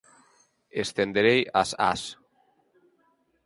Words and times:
Estenderei 0.83 1.39
as 1.61 1.69
ás 1.91 2.01